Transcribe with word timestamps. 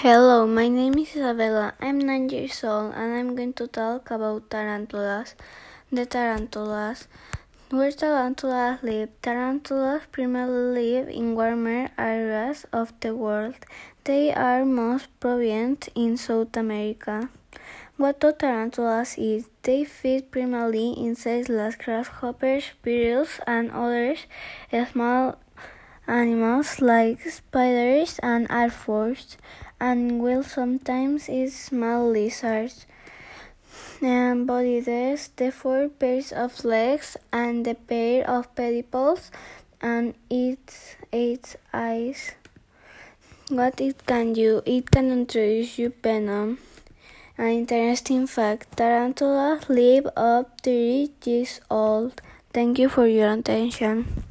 Hello, 0.00 0.46
my 0.46 0.66
name 0.68 0.96
is 0.96 1.14
Isabella. 1.14 1.74
I'm 1.78 1.98
nine 1.98 2.30
years 2.30 2.64
old 2.64 2.94
and 2.94 3.12
I'm 3.12 3.36
going 3.36 3.52
to 3.60 3.66
talk 3.66 4.10
about 4.10 4.48
tarantulas. 4.48 5.34
The 5.92 6.06
tarantulas. 6.06 7.06
Where 7.68 7.92
tarantulas 7.92 8.82
live? 8.82 9.10
Tarantulas 9.20 10.00
primarily 10.10 10.72
live 10.72 11.08
in 11.10 11.34
warmer 11.34 11.90
areas 11.98 12.64
of 12.72 12.94
the 13.00 13.14
world. 13.14 13.56
They 14.04 14.32
are 14.32 14.64
most 14.64 15.08
prevalent 15.20 15.90
in 15.94 16.16
South 16.16 16.56
America. 16.56 17.28
What 17.98 18.20
do 18.20 18.32
tarantulas 18.32 19.18
eat? 19.18 19.44
They 19.64 19.84
feed 19.84 20.30
primarily 20.30 20.92
insects 20.96 21.50
like 21.50 21.84
grasshoppers, 21.84 22.72
beetles, 22.82 23.38
and 23.46 23.70
other 23.70 24.16
small 24.90 25.36
animals 26.10 26.82
like 26.82 27.22
spiders 27.22 28.18
and 28.22 28.48
arthropods 28.48 29.36
and 29.78 30.20
will 30.20 30.42
sometimes 30.42 31.30
eat 31.30 31.52
small 31.52 32.10
lizards. 32.10 32.86
And 34.02 34.46
body 34.46 34.80
dress, 34.80 35.28
the 35.36 35.52
four 35.52 35.88
pairs 35.88 36.32
of 36.32 36.64
legs 36.64 37.16
and 37.32 37.64
the 37.64 37.74
pair 37.74 38.28
of 38.28 38.52
pedipalps 38.56 39.30
and 39.80 40.14
its 40.28 40.96
eight 41.12 41.54
eyes. 41.72 42.32
What 43.48 43.80
it 43.80 44.06
can 44.06 44.32
do? 44.32 44.62
It 44.66 44.90
can 44.90 45.10
introduce 45.12 45.78
you 45.78 45.92
venom. 46.02 46.58
An 47.38 47.48
interesting 47.48 48.26
fact, 48.26 48.76
tarantulas 48.76 49.68
live 49.68 50.06
up 50.16 50.60
to 50.62 50.70
3 50.70 51.10
years 51.24 51.60
old. 51.70 52.20
Thank 52.52 52.78
you 52.78 52.88
for 52.88 53.06
your 53.06 53.32
attention. 53.32 54.29